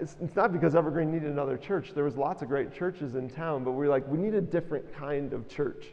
[0.00, 1.92] it's, it's not because Evergreen needed another church.
[1.94, 4.40] There was lots of great churches in town, but we are like, we need a
[4.40, 5.86] different kind of church.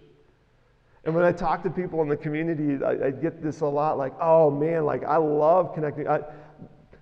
[1.04, 3.98] And when I talk to people in the community, I, I get this a lot
[3.98, 6.08] like, oh man, like I love connecting.
[6.08, 6.22] I,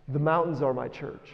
[0.08, 1.34] the mountains are my church.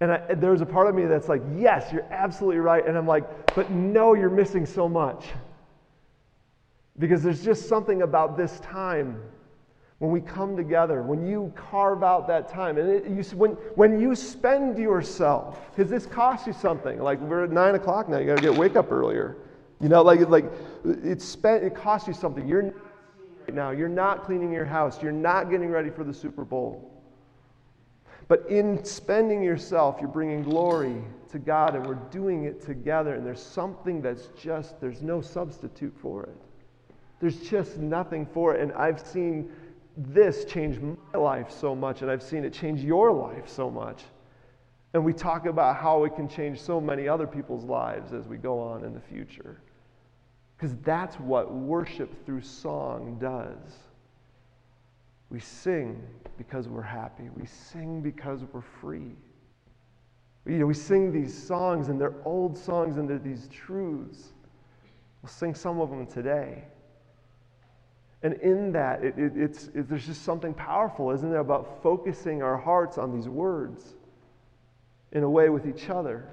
[0.00, 2.86] And I, there's a part of me that's like, yes, you're absolutely right.
[2.86, 5.26] And I'm like, but no, you're missing so much.
[6.98, 9.20] Because there's just something about this time
[9.98, 14.00] when we come together, when you carve out that time, and it, you, when, when
[14.00, 17.00] you spend yourself, because this costs you something.
[17.00, 19.36] Like we're at nine o'clock now, you got to get wake up earlier.
[19.80, 20.46] You know, like, like
[20.84, 22.46] it's spent, it costs you something.
[22.48, 22.74] You're not
[23.46, 23.70] right now.
[23.70, 25.02] You're not cleaning your house.
[25.02, 26.90] You're not getting ready for the Super Bowl.
[28.26, 33.14] But in spending yourself, you're bringing glory to God, and we're doing it together.
[33.14, 36.36] And there's something that's just, there's no substitute for it.
[37.20, 38.60] There's just nothing for it.
[38.60, 39.50] And I've seen
[39.96, 44.02] this change my life so much, and I've seen it change your life so much.
[44.94, 48.36] And we talk about how it can change so many other people's lives as we
[48.36, 49.60] go on in the future.
[50.58, 53.78] Because that's what worship through song does.
[55.30, 56.02] We sing
[56.36, 57.28] because we're happy.
[57.36, 59.14] We sing because we're free.
[60.46, 64.32] You know, we sing these songs, and they're old songs, and they're these truths.
[65.22, 66.64] We'll sing some of them today.
[68.24, 72.42] And in that, it, it, it's, it, there's just something powerful, isn't there, about focusing
[72.42, 73.94] our hearts on these words
[75.12, 76.26] in a way with each other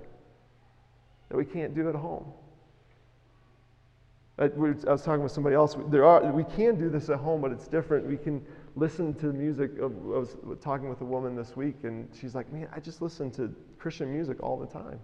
[1.29, 2.25] that we can't do at home.
[4.37, 5.77] I, was talking with somebody else.
[5.87, 8.05] There are, we can do this at home, but it's different.
[8.05, 8.45] We can
[8.75, 9.71] listen to music.
[9.81, 13.31] I was talking with a woman this week, and she's like, Man, I just listen
[13.31, 14.99] to Christian music all the time.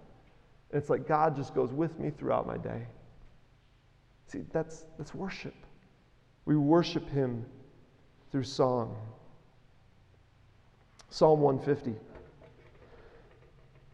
[0.70, 2.86] And it's like God just goes with me throughout my day.
[4.26, 5.54] See, that's, that's worship.
[6.44, 7.46] We worship Him
[8.30, 8.96] through song.
[11.08, 11.98] Psalm 150.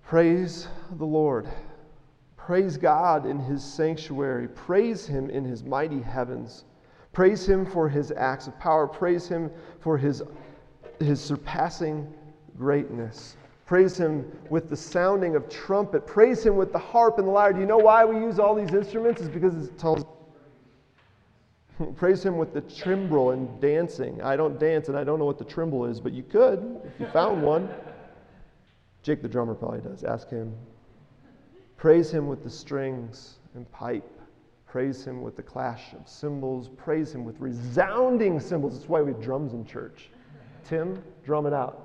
[0.04, 1.48] Praise the Lord.
[2.48, 4.48] Praise God in his sanctuary.
[4.48, 6.64] Praise him in his mighty heavens.
[7.12, 8.86] Praise him for his acts of power.
[8.86, 10.22] Praise him for his,
[10.98, 12.10] his surpassing
[12.56, 13.36] greatness.
[13.66, 16.06] Praise him with the sounding of trumpet.
[16.06, 17.52] Praise him with the harp and the lyre.
[17.52, 19.20] Do you know why we use all these instruments?
[19.20, 20.06] It's because it tells.
[21.96, 24.22] Praise him with the timbrel and dancing.
[24.22, 26.98] I don't dance and I don't know what the timbrel is, but you could if
[26.98, 27.68] you found one.
[29.02, 30.02] Jake the drummer probably does.
[30.02, 30.54] Ask him.
[31.78, 34.04] Praise him with the strings and pipe.
[34.66, 36.68] Praise him with the clash of cymbals.
[36.76, 38.74] Praise him with resounding cymbals.
[38.74, 40.10] That's why we have drums in church.
[40.68, 41.84] Tim, drum it out.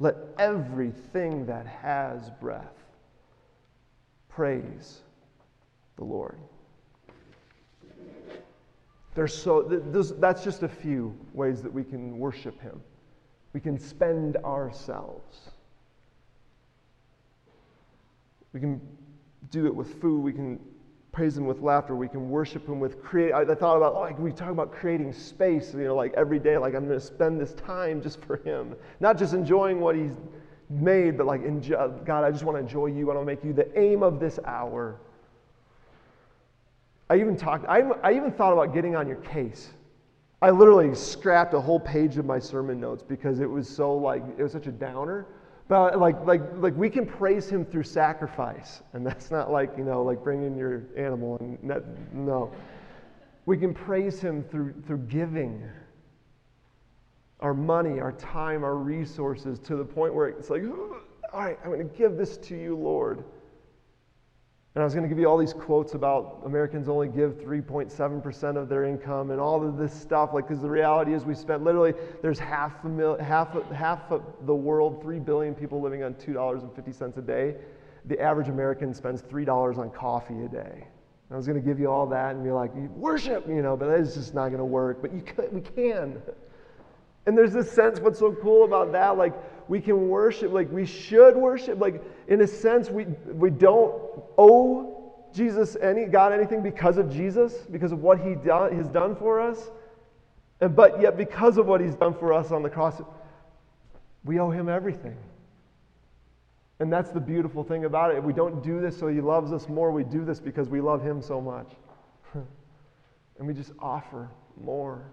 [0.00, 2.72] Let everything that has breath
[4.28, 5.00] praise
[5.96, 6.38] the Lord.
[9.14, 9.62] There's so,
[10.18, 12.80] that's just a few ways that we can worship Him.
[13.52, 15.50] We can spend ourselves.
[18.58, 18.80] We can
[19.52, 20.20] do it with food.
[20.20, 20.58] We can
[21.12, 21.94] praise Him with laughter.
[21.94, 23.30] We can worship Him with create.
[23.30, 25.72] I, I thought about like we talk about creating space.
[25.74, 28.74] You know, like every day, like I'm going to spend this time just for Him,
[28.98, 30.10] not just enjoying what He's
[30.68, 33.08] made, but like enjoy, God, I just want to enjoy You.
[33.12, 34.98] I want to make You the aim of this hour.
[37.08, 37.64] I even talked.
[37.68, 39.68] I, I even thought about getting on your case.
[40.42, 44.24] I literally scrapped a whole page of my sermon notes because it was so like
[44.36, 45.26] it was such a downer.
[45.68, 48.82] But like, like, like we can praise him through sacrifice.
[48.94, 52.52] And that's not like, you know, like bringing your animal and not, no.
[53.44, 55.62] We can praise him through, through giving
[57.40, 60.62] our money, our time, our resources to the point where it's like,
[61.32, 63.24] all right, I'm going to give this to you, Lord.
[64.78, 68.56] And I was going to give you all these quotes about Americans only give 3.7%
[68.56, 70.30] of their income and all of this stuff.
[70.32, 74.22] Like, because the reality is, we spent literally, there's half, a mil, half, half of
[74.42, 77.56] the world, 3 billion people living on $2.50 a day.
[78.04, 80.86] The average American spends $3 on coffee a day.
[81.32, 83.88] I was going to give you all that and be like, worship, you know, but
[83.88, 85.02] that is just not going to work.
[85.02, 86.22] But you could, we can.
[87.28, 89.18] And there's this sense, what's so cool about that?
[89.18, 89.34] Like,
[89.68, 91.78] we can worship, like, we should worship.
[91.78, 93.04] Like, in a sense, we,
[93.34, 94.00] we don't
[94.38, 99.14] owe Jesus any, God anything because of Jesus, because of what he do, has done
[99.14, 99.70] for us.
[100.62, 102.98] And, but yet, because of what he's done for us on the cross,
[104.24, 105.18] we owe him everything.
[106.80, 108.24] And that's the beautiful thing about it.
[108.24, 109.90] We don't do this so he loves us more.
[109.90, 111.68] We do this because we love him so much.
[112.32, 114.30] and we just offer
[114.64, 115.12] more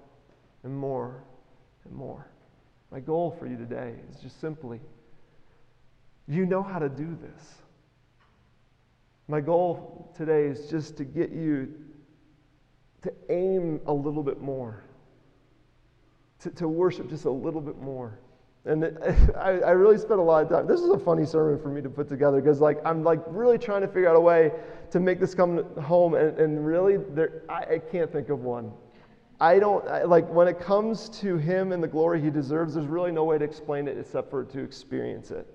[0.63, 1.22] and more
[1.86, 2.27] and more.
[2.91, 4.79] My goal for you today is just simply
[6.27, 7.55] you know how to do this.
[9.27, 11.73] My goal today is just to get you
[13.01, 14.83] to aim a little bit more,
[16.39, 18.19] to, to worship just a little bit more.
[18.65, 18.83] And
[19.38, 20.65] I, I, really spent a lot of time.
[20.65, 23.59] This is a funny sermon for me to put together because, like, I'm like really
[23.59, 24.51] trying to figure out a way
[24.89, 28.71] to make this come home, and, and really, there, I, I can't think of one.
[29.39, 32.88] I don't, I, like, when it comes to him and the glory he deserves, there's
[32.88, 35.45] really no way to explain it except for to experience it.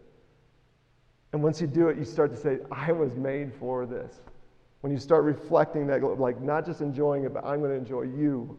[1.33, 4.21] And once you do it, you start to say, I was made for this.
[4.81, 8.03] When you start reflecting that, like, not just enjoying it, but I'm going to enjoy
[8.03, 8.59] you.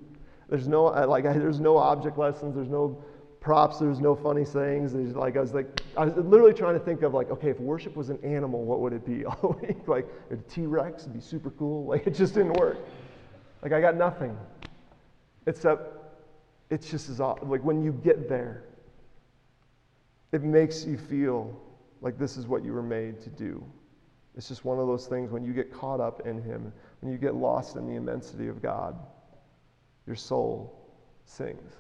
[0.50, 3.04] There's no, like, I, there's no object lessons, there's no
[3.40, 4.94] props, there's no funny sayings.
[4.94, 7.60] There's like, I was like, I was literally trying to think of, like, okay, if
[7.60, 9.26] worship was an animal, what would it be?
[9.26, 9.88] all week?
[9.88, 11.86] like, a T Rex would be super cool.
[11.86, 12.78] Like, it just didn't work.
[13.62, 14.38] Like, I got nothing.
[15.48, 15.98] Except
[16.70, 18.64] it's just as like when you get there,
[20.32, 21.60] it makes you feel
[22.02, 23.64] like this is what you were made to do.
[24.38, 26.72] It's just one of those things when you get caught up in Him,
[27.02, 28.96] when you get lost in the immensity of God,
[30.08, 30.90] your soul
[31.26, 31.74] sings.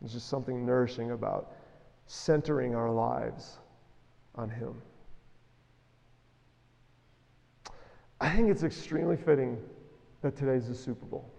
[0.00, 1.52] There's just something nourishing about
[2.06, 3.58] centering our lives
[4.34, 4.74] on Him.
[8.20, 9.56] I think it's extremely fitting
[10.22, 11.30] that today's the Super Bowl.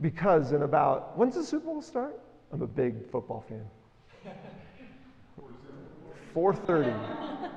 [0.00, 2.18] Because in about, when's the Super Bowl start?
[2.52, 3.64] I'm a big football fan.
[6.34, 7.50] 4.30.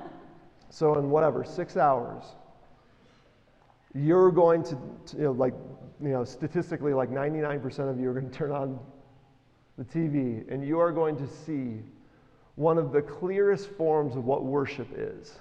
[0.70, 2.24] So in whatever, six hours,
[3.94, 4.76] you're going to,
[5.16, 5.54] you know, like,
[6.02, 8.78] you know, statistically, like 99% of you are going to turn on
[9.78, 11.80] the TV and you are going to see
[12.56, 15.38] one of the clearest forms of what worship is.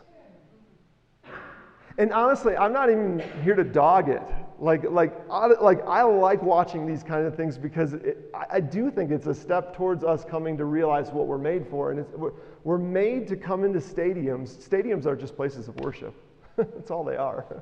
[1.97, 4.21] And honestly, I'm not even here to dog it.
[4.63, 5.29] Like, like,
[5.61, 9.27] like I like watching these kind of things because it, I, I, do think it's
[9.27, 11.91] a step towards us coming to realize what we're made for.
[11.91, 12.31] And we're,
[12.63, 14.55] we're made to come into stadiums.
[14.65, 16.13] Stadiums are just places of worship.
[16.55, 17.61] That's all they are.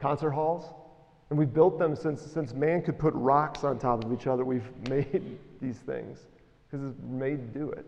[0.00, 0.74] Concert halls.
[1.30, 4.44] And we've built them since, since man could put rocks on top of each other.
[4.44, 6.18] We've made these things
[6.68, 7.86] because it's made to do it.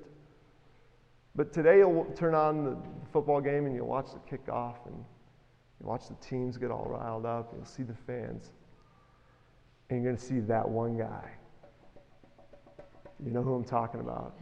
[1.35, 2.77] But today you'll turn on the
[3.13, 5.05] football game and you'll watch the kickoff and
[5.81, 8.51] you watch the teams get all riled up, you'll see the fans,
[9.89, 11.31] and you're going to see that one guy.
[13.25, 14.35] You know who I'm talking about.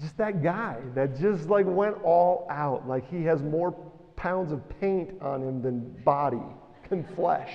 [0.00, 2.88] just that guy that just like went all out.
[2.88, 3.72] Like he has more
[4.16, 6.42] pounds of paint on him than body,
[6.88, 7.52] than flesh.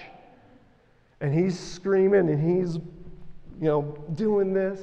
[1.22, 2.84] And he's screaming and he's, you
[3.62, 4.80] know, doing this.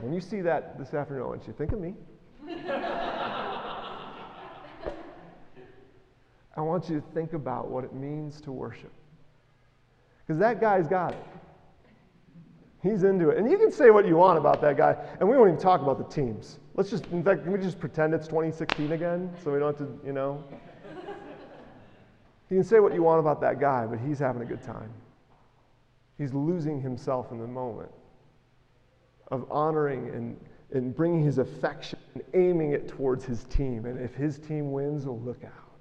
[0.00, 1.94] When you see that this afternoon, I want you to think of me.
[6.56, 8.92] I want you to think about what it means to worship.
[10.26, 11.26] Because that guy's got it.
[12.82, 13.38] He's into it.
[13.38, 15.80] And you can say what you want about that guy, and we won't even talk
[15.80, 16.58] about the teams.
[16.74, 19.88] Let's just, in fact, can we just pretend it's 2016 again so we don't have
[19.88, 20.44] to, you know?
[22.50, 24.90] You can say what you want about that guy, but he's having a good time.
[26.18, 27.90] He's losing himself in the moment
[29.28, 30.36] of honoring and,
[30.72, 33.86] and bringing his affection and aiming it towards his team.
[33.86, 35.73] And if his team wins, look out.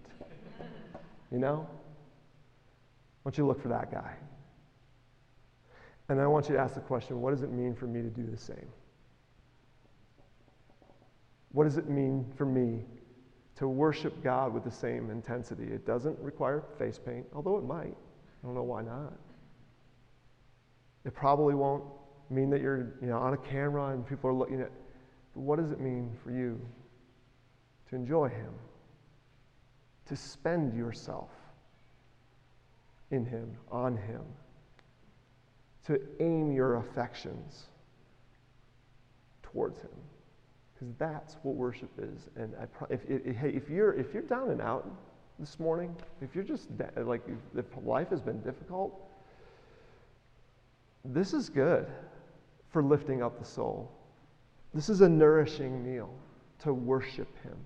[1.34, 1.67] You know?
[1.67, 4.13] I want you to look for that guy.
[6.07, 8.09] And I want you to ask the question what does it mean for me to
[8.09, 8.67] do the same?
[11.51, 12.86] What does it mean for me
[13.55, 15.63] to worship God with the same intensity?
[15.63, 17.95] It doesn't require face paint, although it might.
[17.95, 19.13] I don't know why not.
[21.05, 21.84] It probably won't
[22.29, 24.71] mean that you're you know, on a camera and people are looking at.
[25.34, 26.59] But what does it mean for you
[27.89, 28.53] to enjoy Him?
[30.07, 31.29] To spend yourself
[33.11, 34.21] in Him, on Him?
[35.87, 37.63] To aim your affections
[39.41, 39.89] towards Him?
[40.73, 42.29] Because that's what worship is.
[42.35, 44.89] And I, if, if, hey, if you're, if you're down and out
[45.39, 47.21] this morning, if you're just like,
[47.57, 48.99] if life has been difficult,
[51.05, 51.87] this is good
[52.69, 53.91] for lifting up the soul.
[54.73, 56.09] This is a nourishing meal
[56.59, 57.57] to worship Him.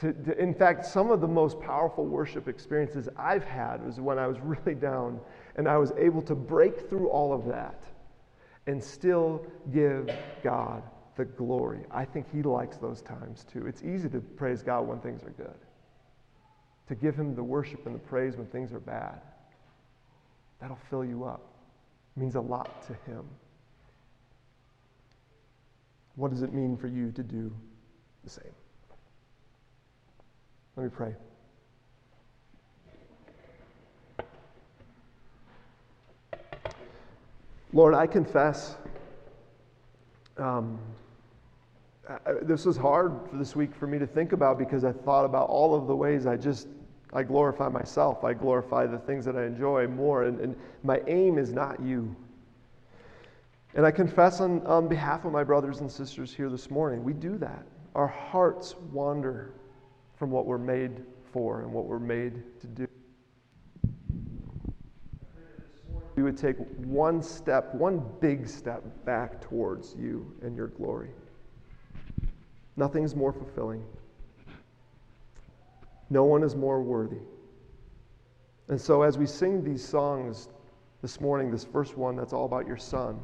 [0.00, 4.18] To, to, in fact, some of the most powerful worship experiences I've had was when
[4.18, 5.20] I was really down
[5.56, 7.82] and I was able to break through all of that
[8.66, 10.10] and still give
[10.42, 10.82] God
[11.16, 11.80] the glory.
[11.90, 13.66] I think He likes those times too.
[13.66, 15.58] It's easy to praise God when things are good,
[16.86, 19.20] to give Him the worship and the praise when things are bad.
[20.60, 21.42] That'll fill you up.
[22.16, 23.24] It means a lot to Him.
[26.14, 27.52] What does it mean for you to do
[28.22, 28.52] the same?
[30.78, 31.14] Let me pray.
[37.72, 38.76] Lord, I confess
[40.36, 40.78] um,
[42.08, 45.48] I, this was hard this week for me to think about because I thought about
[45.48, 46.68] all of the ways I just
[47.12, 48.22] I glorify myself.
[48.22, 50.54] I glorify the things that I enjoy more, and, and
[50.84, 52.14] my aim is not you.
[53.74, 57.14] And I confess on, on behalf of my brothers and sisters here this morning, we
[57.14, 57.66] do that.
[57.96, 59.54] Our hearts wander
[60.18, 60.90] from what we're made
[61.32, 62.88] for and what we're made to do.
[66.16, 71.10] We would take one step, one big step back towards you and your glory.
[72.76, 73.84] Nothing is more fulfilling.
[76.10, 77.20] No one is more worthy.
[78.68, 80.48] And so, as we sing these songs
[81.02, 83.20] this morning, this first one that's all about your son,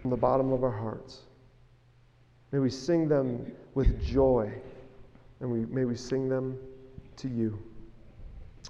[0.00, 1.25] from the bottom of our hearts,
[2.56, 4.50] may we sing them with joy,
[5.40, 6.56] and we, may we sing them
[7.14, 7.62] to you.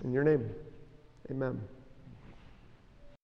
[0.03, 0.51] In your name,
[1.30, 1.61] amen.